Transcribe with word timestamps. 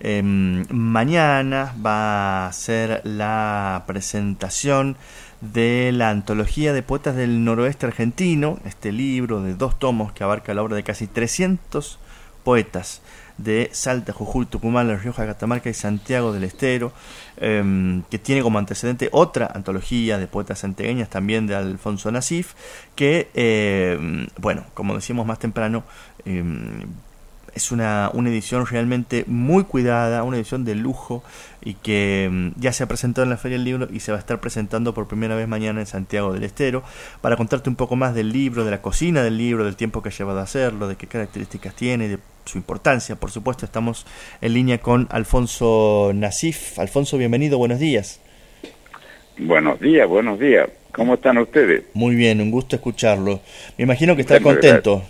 Em, 0.00 0.64
mañana 0.70 1.74
va 1.84 2.46
a 2.46 2.52
ser 2.54 3.02
la 3.04 3.84
presentación 3.86 4.96
de 5.42 5.90
la 5.92 6.08
antología 6.08 6.72
de 6.72 6.82
poetas 6.82 7.14
del 7.14 7.44
noroeste 7.44 7.84
argentino, 7.84 8.58
este 8.64 8.90
libro 8.90 9.42
de 9.42 9.54
dos 9.54 9.78
tomos 9.78 10.14
que 10.14 10.24
abarca 10.24 10.54
la 10.54 10.62
obra 10.62 10.76
de 10.76 10.82
casi 10.82 11.06
300 11.06 11.98
poetas 12.42 13.02
de 13.36 13.68
Salta, 13.74 14.14
Jujuy, 14.14 14.46
Tucumán, 14.46 14.88
La 14.88 14.96
Rioja, 14.96 15.26
Catamarca 15.26 15.68
y 15.68 15.74
Santiago 15.74 16.32
del 16.32 16.44
Estero, 16.44 16.94
em, 17.36 18.02
que 18.04 18.18
tiene 18.18 18.40
como 18.40 18.58
antecedente 18.58 19.10
otra 19.12 19.52
antología 19.54 20.16
de 20.16 20.26
poetas 20.26 20.60
santiagueñas 20.60 21.10
también 21.10 21.46
de 21.46 21.54
Alfonso 21.54 22.10
Nasif, 22.10 22.54
que, 22.96 23.28
em, 23.34 24.26
bueno, 24.38 24.64
como 24.72 24.94
decíamos 24.94 25.26
más 25.26 25.38
temprano, 25.38 25.84
es 27.54 27.72
una, 27.72 28.10
una 28.12 28.30
edición 28.30 28.66
realmente 28.66 29.24
muy 29.26 29.64
cuidada, 29.64 30.22
una 30.22 30.36
edición 30.36 30.64
de 30.64 30.74
lujo 30.74 31.22
y 31.62 31.74
que 31.74 32.28
mm, 32.30 32.60
ya 32.60 32.72
se 32.72 32.84
ha 32.84 32.86
presentado 32.86 33.24
en 33.24 33.30
la 33.30 33.36
Feria 33.36 33.56
del 33.56 33.64
Libro 33.64 33.88
y 33.92 34.00
se 34.00 34.12
va 34.12 34.18
a 34.18 34.20
estar 34.20 34.40
presentando 34.40 34.94
por 34.94 35.08
primera 35.08 35.34
vez 35.34 35.48
mañana 35.48 35.80
en 35.80 35.86
Santiago 35.86 36.32
del 36.32 36.44
Estero 36.44 36.82
para 37.20 37.36
contarte 37.36 37.70
un 37.70 37.76
poco 37.76 37.96
más 37.96 38.14
del 38.14 38.32
libro, 38.32 38.64
de 38.64 38.70
la 38.70 38.82
cocina 38.82 39.22
del 39.22 39.38
libro, 39.38 39.64
del 39.64 39.76
tiempo 39.76 40.02
que 40.02 40.08
ha 40.10 40.12
llevado 40.12 40.40
a 40.40 40.42
hacerlo, 40.42 40.88
de 40.88 40.96
qué 40.96 41.06
características 41.06 41.74
tiene, 41.74 42.08
de 42.08 42.18
su 42.44 42.58
importancia. 42.58 43.16
Por 43.16 43.30
supuesto, 43.30 43.64
estamos 43.64 44.06
en 44.40 44.54
línea 44.54 44.78
con 44.78 45.06
Alfonso 45.10 46.12
Nasif. 46.14 46.78
Alfonso, 46.78 47.16
bienvenido, 47.18 47.58
buenos 47.58 47.78
días. 47.78 48.20
Buenos 49.38 49.80
días, 49.80 50.08
buenos 50.08 50.38
días. 50.38 50.68
¿Cómo 50.92 51.14
están 51.14 51.38
ustedes? 51.38 51.84
Muy 51.94 52.14
bien, 52.14 52.40
un 52.40 52.52
gusto 52.52 52.76
escucharlo. 52.76 53.40
Me 53.76 53.84
imagino 53.84 54.14
que 54.14 54.22
está 54.22 54.40
contento. 54.40 55.02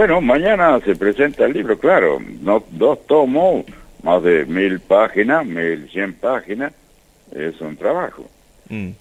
Bueno, 0.00 0.22
mañana 0.22 0.80
se 0.80 0.96
presenta 0.96 1.44
el 1.44 1.52
libro, 1.52 1.78
claro, 1.78 2.22
no, 2.40 2.64
dos 2.70 3.06
tomos, 3.06 3.66
más 4.02 4.22
de 4.22 4.46
mil 4.46 4.80
páginas, 4.80 5.44
mil 5.44 5.90
cien 5.90 6.14
páginas, 6.14 6.72
es 7.30 7.60
un 7.60 7.76
trabajo. 7.76 8.24
Mm. 8.70 8.92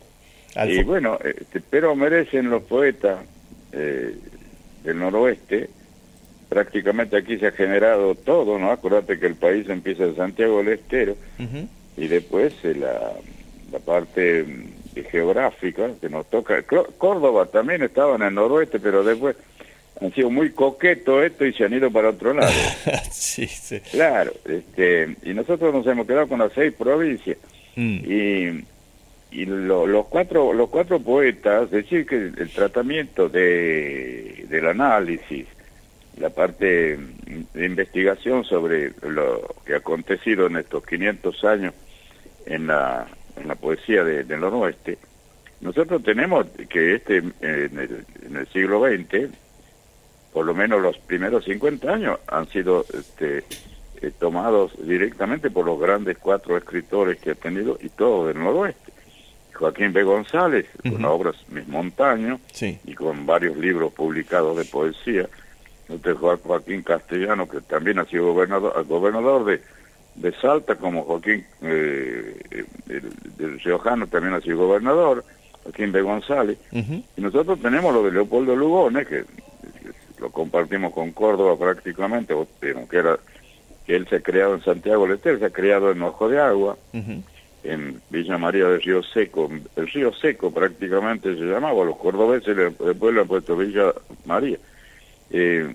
Y 0.67 0.83
bueno, 0.83 1.17
este, 1.23 1.61
pero 1.61 1.95
merecen 1.95 2.49
los 2.49 2.63
poetas 2.63 3.19
eh, 3.71 4.13
del 4.83 4.99
noroeste, 4.99 5.69
prácticamente 6.49 7.15
aquí 7.15 7.37
se 7.37 7.47
ha 7.47 7.51
generado 7.51 8.13
todo, 8.15 8.59
¿no? 8.59 8.69
Acuérdate 8.69 9.17
que 9.17 9.27
el 9.27 9.35
país 9.35 9.69
empieza 9.69 10.03
en 10.03 10.17
Santiago 10.17 10.57
del 10.57 10.79
Estero 10.79 11.15
y 11.95 12.07
después 12.09 12.53
eh, 12.63 12.75
la, 12.75 13.13
la 13.71 13.79
parte 13.79 14.43
mm, 14.43 15.01
geográfica 15.09 15.91
que 16.01 16.09
nos 16.09 16.29
toca. 16.29 16.61
Córdoba 16.97 17.45
también 17.45 17.83
estaba 17.83 18.17
en 18.17 18.23
el 18.23 18.33
noroeste, 18.33 18.81
pero 18.81 19.01
después 19.01 19.37
han 20.01 20.13
sido 20.13 20.29
muy 20.29 20.51
coquetos 20.51 21.23
esto 21.25 21.45
y 21.45 21.53
se 21.53 21.65
han 21.65 21.73
ido 21.73 21.91
para 21.91 22.09
otro 22.09 22.33
lado. 22.33 22.51
sí, 23.11 23.47
sí. 23.47 23.79
Claro, 23.91 24.31
este, 24.45 25.15
y 25.23 25.33
nosotros 25.33 25.73
nos 25.73 25.85
hemos 25.87 26.07
quedado 26.07 26.27
con 26.27 26.39
las 26.39 26.53
seis 26.53 26.73
provincias. 26.73 27.37
Mm. 27.75 27.99
Y, 28.05 28.65
y 29.31 29.45
los 29.45 30.07
cuatro 30.07 30.53
los 30.53 30.69
cuatro 30.69 30.99
poetas, 30.99 31.69
decir 31.69 32.05
que 32.05 32.15
el 32.15 32.49
tratamiento 32.49 33.29
de, 33.29 34.45
del 34.49 34.67
análisis, 34.67 35.45
la 36.17 36.29
parte 36.29 36.97
de 37.53 37.65
investigación 37.65 38.43
sobre 38.43 38.91
lo 39.07 39.55
que 39.65 39.73
ha 39.73 39.77
acontecido 39.77 40.47
en 40.47 40.57
estos 40.57 40.85
500 40.85 41.43
años 41.43 41.73
en 42.45 42.67
la, 42.67 43.05
en 43.39 43.47
la 43.47 43.55
poesía 43.55 44.03
de, 44.03 44.23
del 44.23 44.39
noroeste, 44.39 44.97
nosotros 45.61 46.01
tenemos 46.03 46.47
que 46.69 46.95
este 46.95 47.17
en 47.17 47.33
el, 47.41 48.05
en 48.25 48.35
el 48.37 48.47
siglo 48.47 48.81
XX 48.81 49.29
por 50.39 50.45
lo 50.45 50.53
menos 50.53 50.81
los 50.81 50.97
primeros 50.99 51.43
50 51.43 51.93
años 51.93 52.17
han 52.27 52.47
sido 52.47 52.85
este, 52.97 53.43
eh, 54.01 54.11
tomados 54.17 54.71
directamente 54.81 55.51
por 55.51 55.65
los 55.65 55.77
grandes 55.77 56.17
cuatro 56.17 56.55
escritores 56.55 57.19
que 57.19 57.31
ha 57.31 57.35
tenido 57.35 57.77
y 57.81 57.89
todo 57.89 58.25
del 58.27 58.39
noroeste. 58.39 58.93
Joaquín 59.53 59.91
B. 59.91 60.01
González, 60.03 60.65
con 60.81 61.03
obras 61.03 61.35
Mis 61.49 61.67
Montaños 61.67 62.39
y 62.61 62.93
con 62.93 63.25
varios 63.25 63.57
libros 63.57 63.91
publicados 63.91 64.55
de 64.55 64.63
poesía. 64.63 65.27
Usted 65.89 66.15
Joaquín 66.15 66.83
Castellano, 66.83 67.49
que 67.49 67.59
también 67.59 67.99
ha 67.99 68.05
sido 68.05 68.27
gobernador, 68.27 68.85
gobernador 68.87 69.43
de, 69.43 69.61
de 70.15 70.31
Salta, 70.39 70.75
como 70.75 71.03
Joaquín 71.03 71.45
eh, 71.63 72.65
del 73.35 73.59
Riojano 73.59 74.07
también 74.07 74.35
ha 74.35 74.39
sido 74.39 74.55
gobernador, 74.55 75.25
Joaquín 75.63 75.91
B. 75.91 76.01
González. 76.01 76.57
Y 76.71 77.21
nosotros 77.21 77.59
tenemos 77.61 77.93
lo 77.93 78.03
de 78.03 78.13
Leopoldo 78.13 78.55
Lugones, 78.55 79.05
que 79.05 79.25
lo 80.19 80.29
compartimos 80.31 80.93
con 80.93 81.11
Córdoba 81.11 81.57
prácticamente, 81.57 82.33
que 82.59 82.97
era 82.97 83.17
que 83.85 83.95
él 83.95 84.07
se 84.07 84.17
ha 84.17 84.21
creado 84.21 84.55
en 84.55 84.63
Santiago 84.63 85.05
del 85.05 85.15
Estero, 85.15 85.39
se 85.39 85.45
ha 85.45 85.49
criado 85.49 85.91
en 85.91 86.01
Ojo 86.03 86.29
de 86.29 86.39
Agua, 86.39 86.77
en 87.63 88.01
Villa 88.09 88.37
María 88.37 88.67
del 88.67 88.81
Río 88.81 89.01
Seco, 89.01 89.49
el 89.75 89.87
Río 89.87 90.13
Seco 90.13 90.51
prácticamente 90.51 91.35
se 91.35 91.41
llamaba, 91.41 91.83
los 91.83 91.97
cordobeses 91.97 92.55
después 92.55 93.13
le 93.13 93.21
han 93.21 93.27
puesto 93.27 93.57
Villa 93.57 93.91
María. 94.25 94.57
Eh, 95.31 95.73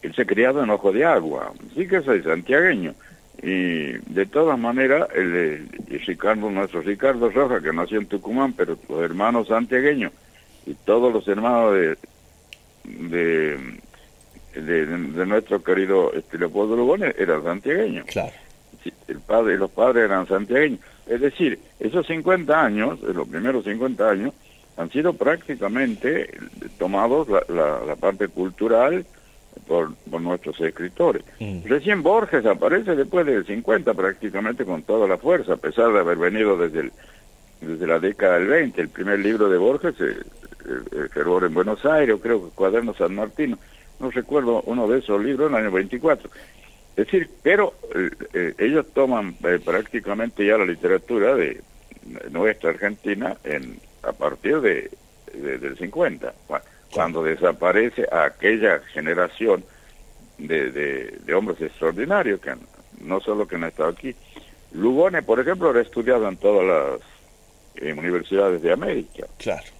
él 0.00 0.14
se 0.14 0.22
ha 0.22 0.26
criado 0.26 0.62
en 0.62 0.70
Ojo 0.70 0.92
de 0.92 1.04
Agua, 1.04 1.52
sí 1.74 1.86
que 1.86 2.00
soy 2.00 2.22
santiagueño. 2.22 2.94
Y 3.40 3.92
de 4.12 4.26
todas 4.26 4.58
maneras, 4.58 5.08
el, 5.14 5.68
el, 5.90 6.00
Ricardo, 6.06 6.50
nuestro 6.50 6.80
Ricardo 6.80 7.30
Roja, 7.30 7.60
que 7.60 7.72
nació 7.72 7.98
en 8.00 8.06
Tucumán, 8.06 8.52
pero 8.52 8.76
los 8.88 9.02
hermanos 9.02 9.48
santiagueños 9.48 10.12
y 10.66 10.74
todos 10.74 11.12
los 11.12 11.28
hermanos 11.28 11.74
de, 11.74 11.98
de, 12.88 13.58
de, 14.54 15.26
nuestro 15.26 15.62
querido 15.62 16.12
este, 16.12 16.38
Leopoldo 16.38 16.76
Lugones 16.76 17.14
era 17.18 17.40
santiagueño. 17.42 18.04
Claro. 18.06 18.32
El 19.06 19.20
padre, 19.20 19.58
los 19.58 19.70
padres 19.70 20.04
eran 20.04 20.26
santiagueños. 20.26 20.80
Es 21.06 21.20
decir, 21.20 21.58
esos 21.80 22.06
50 22.06 22.64
años, 22.64 23.00
los 23.00 23.28
primeros 23.28 23.64
50 23.64 24.08
años, 24.08 24.34
han 24.76 24.90
sido 24.90 25.12
prácticamente 25.12 26.30
tomados 26.78 27.28
la, 27.28 27.80
la, 27.84 27.96
parte 27.96 28.28
cultural 28.28 29.04
por, 29.66 29.94
por 30.08 30.20
nuestros 30.20 30.60
escritores. 30.60 31.24
Mm. 31.40 31.64
Recién 31.64 32.02
Borges 32.02 32.46
aparece 32.46 32.94
después 32.94 33.26
del 33.26 33.44
50 33.44 33.92
prácticamente 33.94 34.64
con 34.64 34.82
toda 34.84 35.08
la 35.08 35.16
fuerza, 35.16 35.54
a 35.54 35.56
pesar 35.56 35.92
de 35.92 35.98
haber 35.98 36.16
venido 36.16 36.56
desde, 36.56 36.80
el, 36.80 36.92
desde 37.60 37.86
la 37.86 37.98
década 37.98 38.38
del 38.38 38.46
20. 38.46 38.80
El 38.80 38.88
primer 38.88 39.18
libro 39.18 39.48
de 39.48 39.58
Borges 39.58 39.94
eh, 40.00 40.16
el, 40.64 41.08
fervor 41.10 41.44
en 41.44 41.54
Buenos 41.54 41.84
Aires, 41.84 42.16
creo 42.22 42.44
que 42.44 42.54
Cuaderno 42.54 42.94
San 42.94 43.14
Martino, 43.14 43.58
no 44.00 44.10
recuerdo 44.10 44.62
uno 44.66 44.88
de 44.88 44.98
esos 44.98 45.22
libros 45.22 45.50
en 45.50 45.56
el 45.56 45.64
año 45.64 45.72
24. 45.72 46.30
Es 46.96 47.06
decir, 47.06 47.30
pero 47.42 47.74
eh, 47.94 48.10
eh, 48.32 48.54
ellos 48.58 48.86
toman 48.92 49.36
eh, 49.44 49.60
prácticamente 49.64 50.44
ya 50.44 50.58
la 50.58 50.64
literatura 50.64 51.34
de 51.34 51.60
nuestra 52.30 52.70
Argentina 52.70 53.36
en 53.44 53.78
a 54.02 54.12
partir 54.12 54.60
de, 54.60 54.90
del 55.34 55.76
50, 55.76 56.32
cuando 56.92 57.22
desaparece 57.22 58.06
aquella 58.10 58.78
generación 58.92 59.64
de, 60.38 60.70
de, 60.70 61.34
hombres 61.34 61.60
extraordinarios 61.60 62.40
que 62.40 62.54
no 63.00 63.20
solo 63.20 63.46
que 63.46 63.56
han 63.56 63.64
estado 63.64 63.90
aquí. 63.90 64.14
Lugones, 64.72 65.24
por 65.24 65.40
ejemplo, 65.40 65.70
ha 65.70 65.80
estudiado 65.80 66.28
en 66.28 66.36
todas 66.36 66.64
las 67.80 67.92
universidades 67.96 68.62
de 68.62 68.72
América. 68.72 69.26
Claro. 69.38 69.77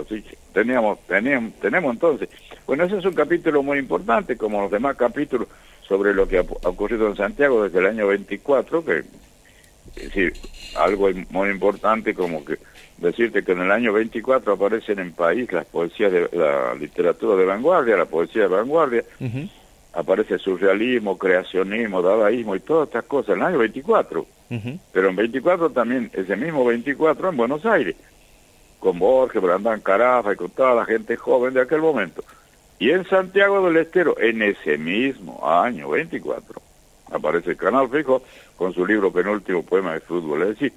Así 0.00 0.22
que 0.22 0.36
teníamos, 0.52 0.98
teníamos, 1.06 1.54
tenemos 1.60 1.92
entonces. 1.92 2.28
Bueno, 2.66 2.84
ese 2.84 2.98
es 2.98 3.04
un 3.04 3.14
capítulo 3.14 3.62
muy 3.62 3.78
importante, 3.78 4.36
como 4.36 4.62
los 4.62 4.70
demás 4.70 4.96
capítulos 4.96 5.48
sobre 5.86 6.14
lo 6.14 6.28
que 6.28 6.38
ha, 6.38 6.42
ocurrido 6.42 7.08
en 7.08 7.16
Santiago 7.16 7.64
desde 7.64 7.80
el 7.80 7.86
año 7.86 8.06
24, 8.06 8.84
que 8.84 8.98
es 9.96 10.04
decir, 10.04 10.32
algo 10.76 11.08
muy 11.30 11.50
importante 11.50 12.14
como 12.14 12.44
que 12.44 12.58
decirte 12.98 13.42
que 13.42 13.52
en 13.52 13.62
el 13.62 13.72
año 13.72 13.92
24 13.92 14.52
aparecen 14.52 14.98
en 14.98 15.12
país 15.12 15.50
las 15.52 15.66
poesías 15.66 16.12
de 16.12 16.28
la 16.32 16.74
literatura 16.74 17.36
de 17.36 17.44
vanguardia, 17.44 17.96
la 17.96 18.04
poesía 18.04 18.42
de 18.42 18.48
vanguardia, 18.48 19.04
aparece 19.92 20.38
surrealismo, 20.38 21.18
creacionismo, 21.18 22.02
dadaísmo 22.02 22.54
y 22.54 22.60
todas 22.60 22.88
estas 22.88 23.04
cosas 23.04 23.30
en 23.30 23.40
el 23.40 23.46
año 23.46 23.58
24. 23.58 24.26
Pero 24.92 25.08
en 25.08 25.16
24 25.16 25.70
también, 25.70 26.10
ese 26.12 26.36
mismo 26.36 26.64
24 26.64 27.30
en 27.30 27.36
Buenos 27.36 27.64
Aires 27.66 27.96
con 28.80 28.98
Borges, 28.98 29.40
Brandán 29.40 29.80
Carafa 29.80 30.32
y 30.32 30.36
con 30.36 30.50
toda 30.50 30.74
la 30.74 30.84
gente 30.84 31.16
joven 31.16 31.54
de 31.54 31.60
aquel 31.60 31.80
momento. 31.80 32.24
Y 32.78 32.90
en 32.90 33.04
Santiago 33.04 33.64
del 33.66 33.76
Estero, 33.76 34.18
en 34.18 34.42
ese 34.42 34.78
mismo 34.78 35.46
año 35.46 35.90
24, 35.90 36.60
aparece 37.12 37.50
el 37.50 37.56
Canal 37.56 37.90
Fijo 37.90 38.22
con 38.56 38.72
su 38.72 38.86
libro 38.86 39.12
penúltimo 39.12 39.62
poema 39.62 39.92
de 39.92 40.00
fútbol. 40.00 40.42
Es 40.42 40.48
decir, 40.48 40.72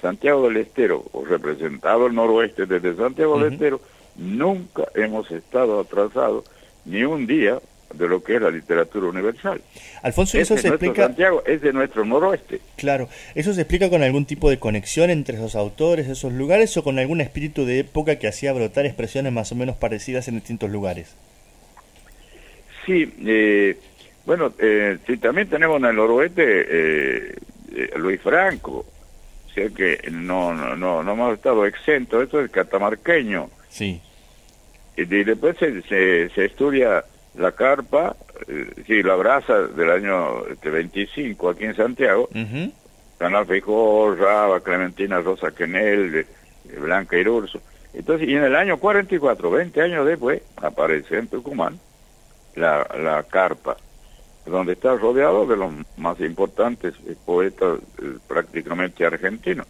Santiago 0.00 0.42
del 0.42 0.58
Estero, 0.58 1.02
o 1.12 1.24
representado 1.24 2.06
el 2.06 2.14
noroeste 2.14 2.66
desde 2.66 2.94
Santiago 2.94 3.38
del 3.40 3.54
Estero, 3.54 3.80
nunca 4.16 4.84
hemos 4.94 5.30
estado 5.30 5.80
atrasados 5.80 6.44
ni 6.84 7.04
un 7.04 7.26
día 7.26 7.58
de 7.94 8.08
lo 8.08 8.22
que 8.22 8.36
es 8.36 8.42
la 8.42 8.50
literatura 8.50 9.08
universal. 9.08 9.60
Alfonso, 10.02 10.38
eso 10.38 10.56
se 10.56 10.68
explica. 10.68 11.06
Santiago 11.06 11.42
es 11.46 11.60
de 11.60 11.72
nuestro 11.72 12.04
noroeste. 12.04 12.60
Claro, 12.76 13.08
¿eso 13.34 13.52
se 13.52 13.62
explica 13.62 13.88
con 13.90 14.02
algún 14.02 14.26
tipo 14.26 14.50
de 14.50 14.58
conexión 14.58 15.10
entre 15.10 15.36
esos 15.36 15.56
autores, 15.56 16.08
esos 16.08 16.32
lugares, 16.32 16.76
o 16.76 16.84
con 16.84 16.98
algún 16.98 17.20
espíritu 17.20 17.64
de 17.64 17.80
época 17.80 18.16
que 18.16 18.28
hacía 18.28 18.52
brotar 18.52 18.86
expresiones 18.86 19.32
más 19.32 19.52
o 19.52 19.54
menos 19.54 19.76
parecidas 19.76 20.28
en 20.28 20.36
distintos 20.36 20.70
lugares? 20.70 21.14
Sí, 22.86 23.12
eh, 23.24 23.76
Bueno, 24.24 24.52
eh, 24.58 24.98
sí, 25.06 25.16
también 25.16 25.48
tenemos 25.48 25.78
en 25.78 25.86
el 25.86 25.96
noroeste 25.96 26.42
eh, 26.44 27.34
eh, 27.74 27.90
Luis 27.96 28.20
Franco, 28.20 28.84
o 29.46 29.50
sea 29.54 29.68
que 29.70 29.98
no, 30.10 30.54
no, 30.54 30.76
no, 30.76 31.02
no 31.02 31.12
hemos 31.12 31.34
estado 31.34 31.64
exentos, 31.64 32.24
esto 32.24 32.40
es 32.40 32.50
catamarqueño. 32.50 33.50
Sí. 33.70 34.00
Y, 34.96 35.04
después 35.04 35.56
se, 35.58 35.80
se, 35.82 36.44
estudia 36.44 37.04
la 37.34 37.52
carpa, 37.52 38.16
eh, 38.46 38.70
sí, 38.86 39.02
la 39.02 39.14
brasa 39.14 39.58
del 39.58 39.90
año 39.90 40.46
este, 40.46 40.70
25 40.70 41.50
aquí 41.50 41.64
en 41.64 41.76
Santiago, 41.76 42.28
uh 42.34 42.70
Canal 43.18 43.46
Raba, 43.48 44.60
Clementina 44.60 45.20
Rosa 45.20 45.50
Quenel, 45.50 46.24
Blanca 46.80 47.16
Irurso. 47.16 47.60
Entonces, 47.92 48.28
y 48.28 48.36
en 48.36 48.44
el 48.44 48.54
año 48.54 48.78
44, 48.78 49.50
20 49.50 49.82
años 49.82 50.06
después, 50.06 50.40
aparece 50.56 51.18
en 51.18 51.26
Tucumán 51.26 51.80
la, 52.54 52.86
la 52.96 53.24
carpa 53.24 53.76
donde 54.48 54.72
está 54.72 54.94
rodeado 54.96 55.46
de 55.46 55.56
los 55.56 55.72
más 55.96 56.18
importantes 56.20 56.94
poetas 57.24 57.78
eh, 58.00 58.16
prácticamente 58.26 59.04
argentinos. 59.04 59.66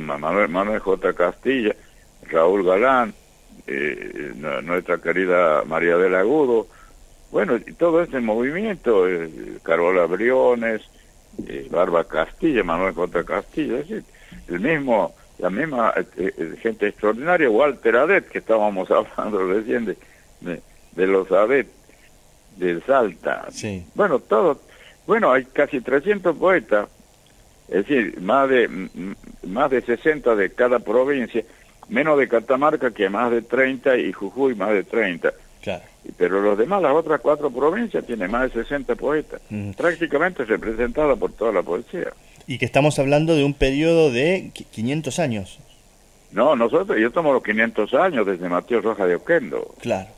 Manuel, 0.00 0.48
Manuel, 0.48 0.80
J. 0.80 1.12
Castilla, 1.12 1.74
Raúl 2.30 2.64
Galán, 2.64 3.14
eh, 3.66 4.32
nuestra 4.62 4.98
querida 4.98 5.62
María 5.66 5.96
del 5.96 6.14
Agudo, 6.14 6.66
bueno, 7.30 7.56
y 7.56 7.72
todo 7.74 8.02
este 8.02 8.20
movimiento, 8.20 9.08
eh, 9.08 9.30
Carola 9.62 10.06
Briones, 10.06 10.82
eh, 11.46 11.68
Barba 11.70 12.04
Castilla, 12.04 12.64
Manuel 12.64 12.94
J. 12.94 13.24
Castilla, 13.24 13.78
es 13.78 13.88
decir, 13.88 14.04
el 14.48 14.60
mismo, 14.60 15.14
la 15.38 15.50
misma 15.50 15.94
gente 16.62 16.88
extraordinaria, 16.88 17.50
Walter 17.50 17.96
Adet, 17.96 18.28
que 18.28 18.38
estábamos 18.38 18.90
hablando 19.16 19.46
recién 19.46 19.84
de, 19.84 19.96
de, 20.40 20.62
de 20.92 21.06
los 21.06 21.30
Adet, 21.30 21.68
de 22.56 22.80
Salta. 22.82 23.46
Sí. 23.50 23.86
Bueno, 23.94 24.18
todo. 24.18 24.60
Bueno, 25.06 25.32
hay 25.32 25.44
casi 25.44 25.80
300 25.80 26.36
poetas, 26.36 26.88
es 27.68 27.86
decir, 27.86 28.20
más 28.20 28.48
de 28.48 28.68
más 29.46 29.70
de 29.70 29.80
60 29.80 30.34
de 30.34 30.50
cada 30.50 30.80
provincia, 30.80 31.42
menos 31.88 32.18
de 32.18 32.28
Catamarca 32.28 32.90
que 32.90 33.08
más 33.08 33.30
de 33.30 33.42
30 33.42 33.96
y 33.96 34.12
Jujuy 34.12 34.54
más 34.54 34.70
de 34.70 34.84
30. 34.84 35.32
Claro. 35.62 35.84
Pero 36.16 36.40
los 36.40 36.56
demás, 36.56 36.82
las 36.82 36.94
otras 36.94 37.20
cuatro 37.20 37.50
provincias, 37.50 38.04
tienen 38.04 38.30
más 38.30 38.52
de 38.52 38.62
60 38.62 38.94
poetas, 38.94 39.40
prácticamente 39.76 40.44
representada 40.44 41.14
por 41.16 41.32
toda 41.32 41.52
la 41.52 41.62
poesía. 41.62 42.12
Y 42.46 42.58
que 42.58 42.64
estamos 42.64 42.98
hablando 42.98 43.36
de 43.36 43.44
un 43.44 43.54
periodo 43.54 44.10
de 44.10 44.50
500 44.70 45.18
años. 45.18 45.58
No, 46.32 46.56
nosotros, 46.56 46.98
yo 46.98 47.10
tomo 47.10 47.32
los 47.32 47.42
500 47.42 47.94
años 47.94 48.26
desde 48.26 48.48
Mateo 48.48 48.80
Roja 48.80 49.06
de 49.06 49.16
Oquendo. 49.16 49.74
Claro. 49.80 50.08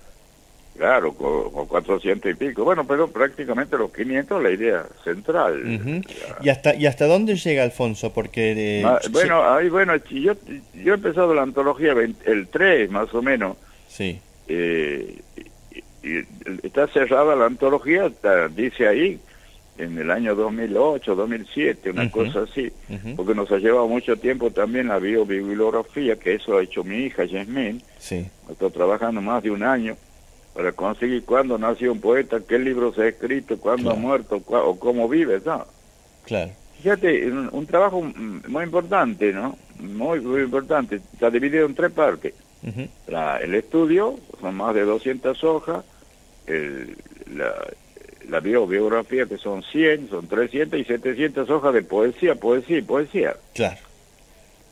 Claro, 0.76 1.12
con, 1.12 1.66
400 1.66 2.30
y 2.30 2.34
pico. 2.34 2.64
Bueno, 2.64 2.86
pero 2.86 3.08
prácticamente 3.08 3.76
los 3.76 3.92
500 3.92 4.42
la 4.42 4.50
idea 4.50 4.86
central. 5.04 6.02
¿Y 6.40 6.48
hasta 6.48 6.74
y 6.74 6.86
hasta 6.86 7.06
dónde 7.06 7.36
llega 7.36 7.64
Alfonso? 7.64 8.14
Porque 8.14 8.82
bueno, 9.10 9.44
ahí 9.44 9.68
bueno, 9.68 9.94
yo 9.96 10.34
yo 10.72 10.92
he 10.92 10.96
empezado 10.96 11.34
la 11.34 11.42
antología 11.42 11.92
el 11.92 12.48
3 12.48 12.90
más 12.90 13.12
o 13.12 13.20
menos. 13.20 13.58
Sí. 13.88 14.20
Eh, 14.48 15.18
y, 16.02 16.18
está 16.62 16.86
cerrada 16.88 17.36
la 17.36 17.46
antología, 17.46 18.10
dice 18.54 18.88
ahí 18.88 19.20
en 19.78 19.96
el 19.98 20.10
año 20.10 20.34
2008, 20.34 21.14
2007, 21.14 21.90
una 21.90 22.10
cosa 22.10 22.42
así, 22.42 22.70
porque 23.16 23.34
nos 23.34 23.50
ha 23.50 23.58
llevado 23.58 23.88
mucho 23.88 24.16
tiempo 24.16 24.50
también 24.50 24.88
la 24.88 24.98
biobibliografía, 24.98 26.16
que 26.16 26.34
eso 26.34 26.58
ha 26.58 26.62
hecho 26.62 26.84
mi 26.84 26.98
hija, 26.98 27.24
Yasmín. 27.24 27.82
Sí. 27.98 28.26
Está 28.50 28.68
trabajando 28.68 29.22
más 29.22 29.42
de 29.42 29.50
un 29.50 29.62
año 29.62 29.96
para 30.54 30.72
conseguir 30.72 31.24
cuándo 31.24 31.56
nació 31.56 31.92
un 31.92 32.00
poeta, 32.00 32.40
qué 32.46 32.58
libro 32.58 32.92
se 32.92 33.02
ha 33.02 33.08
escrito, 33.08 33.58
cuándo 33.58 33.90
ha 33.90 33.94
muerto 33.94 34.42
o 34.46 34.78
cómo 34.78 35.08
vive, 35.08 35.40
¿no? 35.44 35.66
Claro. 36.26 36.50
Fíjate, 36.82 37.30
un, 37.30 37.66
trabajo 37.66 38.02
muy 38.02 38.64
importante, 38.64 39.32
¿no? 39.32 39.56
Muy, 39.78 40.20
muy 40.20 40.42
importante. 40.42 40.96
Está 40.96 41.30
dividido 41.30 41.66
en 41.66 41.74
tres 41.74 41.92
partes. 41.92 42.34
la, 43.06 43.38
el 43.38 43.54
estudio, 43.54 44.18
son 44.40 44.54
más 44.56 44.74
de 44.74 44.84
200 44.84 45.42
hojas, 45.44 45.84
el, 46.50 46.96
la, 47.36 47.52
la 48.28 48.40
biografía 48.40 49.26
que 49.26 49.38
son 49.38 49.62
100, 49.62 50.10
son 50.10 50.26
300 50.26 50.80
y 50.80 50.84
700 50.84 51.50
hojas 51.50 51.74
de 51.74 51.82
poesía, 51.82 52.34
poesía 52.34 52.78
y 52.78 52.82
poesía. 52.82 53.36
Claro. 53.54 53.78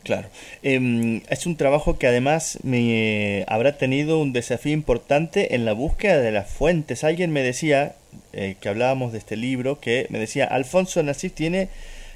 Claro. 0.05 0.29
Em, 0.63 1.21
es 1.29 1.45
un 1.45 1.57
trabajo 1.57 1.99
que 1.99 2.07
además 2.07 2.61
me 2.63 3.45
habrá 3.47 3.77
tenido 3.77 4.21
un 4.21 4.33
desafío 4.33 4.73
importante 4.73 5.55
en 5.55 5.67
la 5.67 5.73
búsqueda 5.75 6.21
de 6.21 6.33
las 6.33 6.51
fuentes. 6.51 7.05
Alguien 7.05 7.31
me 7.31 7.43
decía, 7.43 7.95
eh, 8.33 8.57
que 8.61 8.69
hablábamos 8.71 9.13
de 9.13 9.19
este 9.19 9.37
libro, 9.37 9.81
que 9.81 10.07
me 10.09 10.19
decía, 10.19 10.47
Alfonso 10.47 11.03
Nasif 11.03 11.35
tiene 11.35 11.69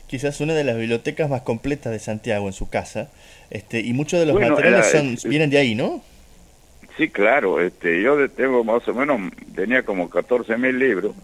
quizás 0.07 0.41
una 0.41 0.55
de 0.55 0.65
las 0.65 0.77
bibliotecas 0.77 1.29
más 1.29 1.43
completas 1.43 1.93
de 1.93 1.99
Santiago 1.99 2.47
en 2.47 2.53
su 2.53 2.69
casa, 2.69 3.09
este, 3.51 3.81
y 3.81 3.93
muchos 3.93 4.21
de 4.21 4.27
los 4.27 4.41
materiales 4.41 4.87
son, 4.87 5.19
vienen 5.29 5.51
de 5.51 5.59
ahí, 5.59 5.75
¿no? 5.75 6.03
Sí, 6.97 7.09
claro. 7.09 7.61
Este, 7.61 8.03
yo 8.03 8.29
tengo 8.31 8.65
más 8.65 8.87
o 8.89 8.95
menos, 8.95 9.21
tenía 9.55 9.83
como 9.85 10.11
14 10.11 10.57
mil 10.59 10.79
libros 10.79 11.15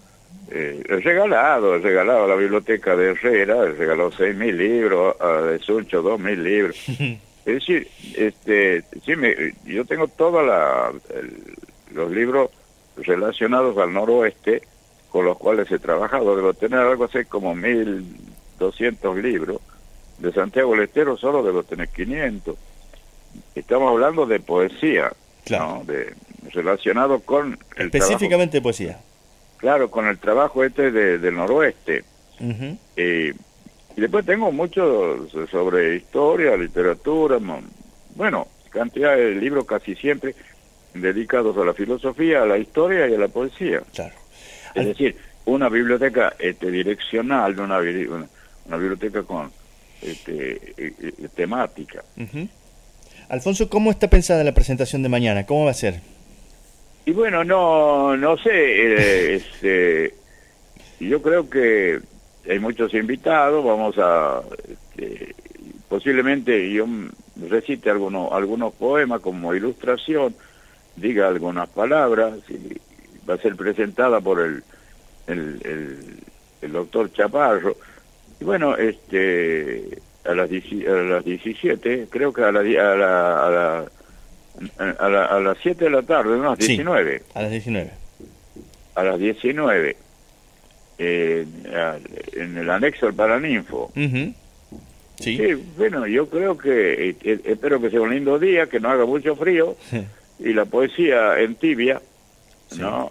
eh, 0.50 0.82
he 0.88 0.96
regalado, 0.96 1.74
he 1.74 1.78
regalado 1.78 2.24
a 2.24 2.28
la 2.28 2.34
biblioteca 2.34 2.96
de 2.96 3.10
Herrera, 3.10 3.64
he 3.64 3.72
regalado 3.72 4.10
seis 4.12 4.34
mil 4.34 4.56
libros, 4.56 5.14
a 5.20 5.42
de 5.42 5.58
Suncho 5.58 6.00
dos 6.00 6.18
mil 6.18 6.42
libros. 6.42 6.76
es 6.88 7.18
decir, 7.44 7.86
este, 8.16 8.82
sí, 9.04 9.14
me, 9.14 9.34
yo 9.64 9.84
tengo 9.84 10.08
todos 10.08 10.46
los 11.92 12.10
libros 12.10 12.50
relacionados 12.96 13.76
al 13.76 13.92
noroeste 13.92 14.62
con 15.10 15.26
los 15.26 15.36
cuales 15.36 15.70
he 15.70 15.78
trabajado. 15.78 16.34
Debo 16.34 16.54
tener 16.54 16.80
algo 16.80 17.04
así 17.04 17.24
como 17.26 17.54
mil 17.54 18.06
doscientos 18.58 19.16
libros. 19.18 19.60
De 20.18 20.32
Santiago 20.32 20.72
del 20.72 20.84
Estero 20.84 21.16
solo 21.16 21.42
debo 21.42 21.62
tener 21.62 21.88
500. 21.88 22.56
Estamos 23.54 23.90
hablando 23.90 24.26
de 24.26 24.40
poesía, 24.40 25.12
claro. 25.48 25.82
de, 25.86 26.14
relacionado 26.52 27.20
con... 27.20 27.58
Específicamente 27.76 28.60
poesía 28.60 28.98
claro, 29.58 29.90
con 29.90 30.06
el 30.06 30.18
trabajo 30.18 30.64
este 30.64 30.90
del 30.90 31.34
noroeste. 31.34 32.04
y 32.96 34.00
después 34.00 34.24
tengo 34.24 34.50
mucho 34.50 35.28
sobre 35.50 35.96
historia, 35.96 36.56
literatura, 36.56 37.38
bueno, 38.14 38.48
cantidad 38.70 39.16
de 39.16 39.34
libros 39.34 39.66
casi 39.66 39.94
siempre 39.94 40.34
dedicados 40.94 41.56
a 41.58 41.64
la 41.64 41.74
filosofía, 41.74 42.42
a 42.42 42.46
la 42.46 42.56
historia 42.56 43.06
y 43.08 43.14
a 43.14 43.18
la 43.18 43.28
poesía. 43.28 43.82
Claro. 43.92 44.14
Es 44.74 44.86
decir, 44.86 45.16
una 45.44 45.68
biblioteca 45.68 46.34
este, 46.38 46.70
direccional, 46.70 47.58
una, 47.58 47.78
una, 47.78 48.76
biblioteca 48.76 49.22
con 49.22 49.50
este, 50.00 50.52
eh, 50.76 50.94
eh, 51.00 51.28
temática. 51.34 52.04
Alfonso, 53.28 53.68
¿cómo 53.68 53.90
está 53.90 54.08
pensada 54.08 54.42
la 54.44 54.54
presentación 54.54 55.02
de 55.02 55.08
mañana? 55.08 55.44
¿Cómo 55.44 55.64
va 55.66 55.72
a 55.72 55.74
ser? 55.74 56.00
Y 57.04 57.12
bueno, 57.12 57.44
no, 57.44 58.16
no 58.16 58.36
sé, 58.38 58.50
eh, 58.52 59.34
este, 59.36 60.14
yo 61.00 61.22
creo 61.22 61.48
que 61.48 62.00
hay 62.48 62.58
muchos 62.58 62.94
invitados, 62.94 63.64
vamos 63.64 63.96
a, 63.98 64.42
este, 64.68 65.34
posiblemente 65.88 66.70
yo 66.72 66.86
recite 67.48 67.90
algunos, 67.90 68.32
algunos 68.32 68.74
poemas 68.74 69.20
como 69.20 69.54
ilustración, 69.54 70.34
diga 70.96 71.28
algunas 71.28 71.68
palabras, 71.68 72.34
y 72.48 72.78
va 73.28 73.34
a 73.34 73.38
ser 73.38 73.56
presentada 73.56 74.20
por 74.20 74.40
el, 74.40 74.62
el, 75.26 76.20
el, 76.62 76.72
doctor 76.72 77.12
Chaparro. 77.12 77.76
Y 78.40 78.44
bueno, 78.44 78.76
este, 78.76 79.98
a 80.28 80.34
las, 80.34 80.50
a 80.50 80.92
las 80.92 81.24
17, 81.24 82.06
creo 82.10 82.32
que 82.32 82.42
a 82.42 82.52
la, 82.52 82.60
a 82.60 82.96
la, 82.96 83.46
a 83.46 83.50
la 83.50 83.90
a, 84.78 85.24
a 85.36 85.40
las 85.40 85.58
7 85.62 85.84
de 85.84 85.90
la 85.90 86.02
tarde, 86.02 86.36
¿no? 86.36 86.54
19. 86.56 87.22
a 87.34 87.42
las 87.42 87.50
19. 87.50 87.90
A 88.94 89.02
las 89.04 89.18
19. 89.18 89.96
Eh, 91.00 91.46
en 92.32 92.58
el 92.58 92.68
anexo 92.70 93.06
al 93.06 93.14
Paraninfo. 93.14 93.92
sí. 95.20 95.54
Bueno, 95.76 96.06
yo 96.06 96.28
creo 96.28 96.58
que, 96.58 97.10
eh, 97.10 97.16
eh, 97.22 97.40
espero 97.44 97.80
que 97.80 97.90
sea 97.90 98.00
un 98.00 98.10
lindo 98.10 98.38
día, 98.38 98.66
que 98.66 98.80
no 98.80 98.90
haga 98.90 99.06
mucho 99.06 99.36
frío, 99.36 99.76
y 100.40 100.52
la 100.52 100.64
poesía 100.64 101.40
en 101.40 101.54
tibia, 101.54 102.02
¿no? 102.76 103.10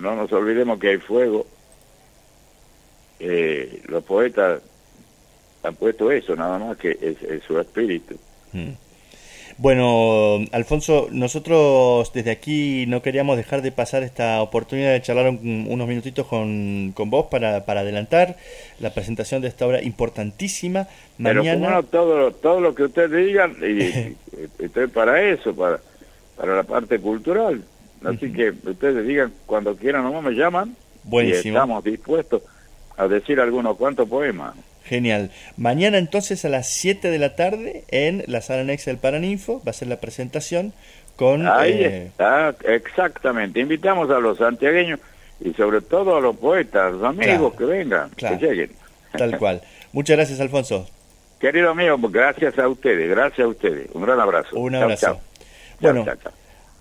No 0.00 0.16
nos 0.16 0.32
olvidemos 0.32 0.80
que 0.80 0.88
hay 0.88 0.98
fuego. 0.98 1.46
los 3.88 4.02
poetas 4.04 4.62
han 5.66 5.74
puesto 5.74 6.10
eso, 6.10 6.34
nada 6.36 6.58
más 6.58 6.76
que 6.76 6.96
es, 7.00 7.16
su 7.46 7.58
espíritu. 7.58 8.16
Mm. 8.52 8.70
Bueno, 9.58 10.44
Alfonso, 10.52 11.08
nosotros 11.10 12.12
desde 12.12 12.30
aquí 12.30 12.84
no 12.88 13.00
queríamos 13.00 13.38
dejar 13.38 13.62
de 13.62 13.72
pasar 13.72 14.02
esta 14.02 14.42
oportunidad 14.42 14.92
de 14.92 15.00
charlar 15.00 15.28
unos 15.30 15.88
minutitos 15.88 16.26
con, 16.26 16.92
con 16.94 17.08
vos 17.08 17.26
para, 17.30 17.64
para 17.64 17.80
adelantar 17.80 18.36
la 18.80 18.92
presentación 18.92 19.40
de 19.40 19.48
esta 19.48 19.66
obra 19.66 19.82
importantísima. 19.82 20.88
Mañana... 21.16 21.68
Pero 21.68 21.82
todo, 21.84 22.32
todo 22.32 22.60
lo 22.60 22.74
que 22.74 22.82
ustedes 22.82 23.26
digan, 23.26 23.56
y, 23.62 24.14
estoy 24.62 24.88
para 24.88 25.22
eso, 25.22 25.54
para, 25.56 25.80
para 26.36 26.54
la 26.54 26.62
parte 26.64 26.98
cultural. 26.98 27.62
Así 28.04 28.30
que 28.30 28.50
ustedes 28.50 29.06
digan 29.06 29.32
cuando 29.46 29.74
quieran, 29.74 30.02
nomás 30.04 30.22
me 30.22 30.32
llaman 30.32 30.76
Buenísimo. 31.06 31.44
Y 31.44 31.56
estamos 31.56 31.84
dispuestos 31.84 32.42
a 32.96 33.08
decir 33.08 33.40
algunos 33.40 33.76
cuantos 33.76 34.08
poemas. 34.08 34.54
Genial. 34.88 35.30
Mañana 35.56 35.98
entonces 35.98 36.44
a 36.44 36.48
las 36.48 36.68
7 36.68 37.10
de 37.10 37.18
la 37.18 37.34
tarde 37.34 37.84
en 37.88 38.22
la 38.26 38.40
sala 38.40 38.60
anexa 38.60 38.90
del 38.90 38.98
Paraninfo 38.98 39.60
va 39.66 39.70
a 39.70 39.72
ser 39.72 39.88
la 39.88 39.96
presentación 39.96 40.72
con... 41.16 41.46
Ahí 41.46 41.72
eh, 41.72 42.06
está, 42.06 42.54
exactamente. 42.64 43.60
Invitamos 43.60 44.10
a 44.10 44.20
los 44.20 44.38
santiagueños 44.38 45.00
y 45.40 45.52
sobre 45.54 45.80
todo 45.80 46.16
a 46.16 46.20
los 46.20 46.36
poetas, 46.36 46.92
los 46.92 47.02
amigos 47.02 47.54
que 47.54 47.64
vengan, 47.64 48.10
que 48.10 48.36
lleguen. 48.36 48.70
Tal 49.16 49.38
cual. 49.38 49.60
Muchas 49.92 50.16
gracias, 50.16 50.40
Alfonso. 50.40 50.88
Querido 51.40 51.70
amigo, 51.70 51.98
gracias 52.08 52.58
a 52.58 52.68
ustedes, 52.68 53.10
gracias 53.10 53.44
a 53.44 53.48
ustedes. 53.48 53.88
Un 53.92 54.02
gran 54.02 54.20
abrazo. 54.20 54.56
Un 54.56 54.74
abrazo. 54.74 55.20
Bueno, 55.80 56.06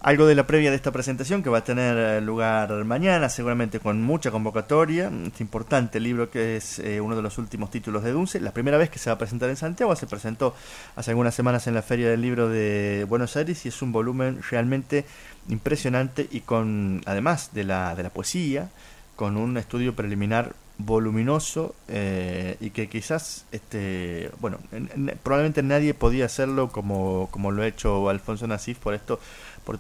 algo 0.06 0.28
de 0.28 0.36
la 0.36 0.46
previa 0.46 0.70
de 0.70 0.76
esta 0.76 0.92
presentación 0.92 1.42
que 1.42 1.50
va 1.50 1.58
a 1.58 1.64
tener 1.64 1.98
eh, 1.98 2.22
lugar 2.22 2.72
mañana, 2.86 3.28
seguramente 3.28 3.80
con 3.80 4.04
mucha 4.04 4.30
convocatoria. 4.30 5.12
Es 5.34 5.42
importante 5.42 6.00
libro 6.00 6.30
que 6.30 6.58
es 6.58 6.78
eh, 6.78 7.02
uno 7.02 7.16
de 7.16 7.24
los 7.24 7.40
últimos 7.40 7.72
títulos 7.72 8.04
de 8.04 8.12
Dunce. 8.12 8.40
La 8.40 8.52
primera 8.52 8.78
vez 8.78 8.92
que 8.92 9.00
se 9.00 9.10
va 9.10 9.16
a 9.16 9.18
presentar 9.18 9.50
en 9.50 9.56
Santiago, 9.56 9.96
se 9.96 10.06
presentó 10.06 10.54
hace 10.96 11.10
algunas 11.10 11.34
semanas 11.34 11.66
en 11.66 11.74
la 11.74 11.82
Feria 11.82 12.08
del 12.08 12.22
Libro 12.22 12.50
de 12.50 13.04
Buenos 13.10 13.36
Aires 13.36 13.66
y 13.66 13.70
es 13.70 13.82
un 13.82 13.92
volumen 13.92 14.42
realmente 14.48 15.06
impresionante 15.50 16.28
y 16.30 16.42
con, 16.42 17.02
además 17.08 17.50
de 17.54 17.64
la, 17.64 17.96
de 17.96 18.04
la 18.04 18.12
poesía, 18.12 18.70
con 19.16 19.38
un 19.38 19.58
estudio 19.58 19.96
preliminar 19.96 20.54
voluminoso 20.78 21.74
eh, 21.88 22.58
y 22.60 22.72
que 22.72 22.90
quizás 22.90 23.46
este 23.54 24.30
bueno 24.42 24.60
probablemente 25.24 25.64
nadie 25.64 25.94
podía 25.94 26.26
hacerlo 26.26 26.70
como, 26.70 27.30
como 27.32 27.52
lo 27.52 27.64
ha 27.64 27.68
hecho 27.68 28.10
Alfonso 28.10 28.46
Nasif 28.46 28.80
por 28.80 28.94
esto 28.94 29.20
por, 29.64 29.80